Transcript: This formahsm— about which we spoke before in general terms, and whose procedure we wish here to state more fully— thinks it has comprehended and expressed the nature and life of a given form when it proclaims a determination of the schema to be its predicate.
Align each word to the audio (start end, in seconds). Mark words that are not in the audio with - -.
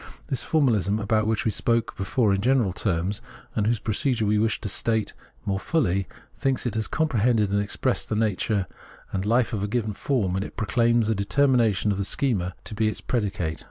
This 0.29 0.43
formahsm— 0.43 0.99
about 0.99 1.27
which 1.27 1.45
we 1.45 1.51
spoke 1.51 1.95
before 1.95 2.33
in 2.33 2.41
general 2.41 2.73
terms, 2.73 3.21
and 3.53 3.67
whose 3.67 3.77
procedure 3.77 4.25
we 4.25 4.39
wish 4.39 4.55
here 4.55 4.61
to 4.63 4.69
state 4.69 5.13
more 5.45 5.59
fully— 5.59 6.07
thinks 6.41 6.65
it 6.65 6.73
has 6.73 6.87
comprehended 6.87 7.51
and 7.51 7.61
expressed 7.61 8.09
the 8.09 8.15
nature 8.15 8.65
and 9.11 9.27
life 9.27 9.53
of 9.53 9.61
a 9.61 9.67
given 9.67 9.93
form 9.93 10.33
when 10.33 10.41
it 10.41 10.57
proclaims 10.57 11.07
a 11.11 11.13
determination 11.13 11.91
of 11.91 11.99
the 11.99 12.03
schema 12.03 12.55
to 12.63 12.73
be 12.73 12.87
its 12.87 12.99
predicate. 12.99 13.59